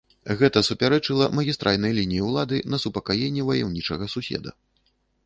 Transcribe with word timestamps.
Гэта 0.37 0.61
супярэчыла 0.67 1.27
магістральнай 1.39 1.93
лініі 1.99 2.21
ўлады 2.29 2.63
на 2.75 2.79
супакаенне 2.87 3.45
ваяўнічага 3.51 4.05
суседа. 4.15 4.49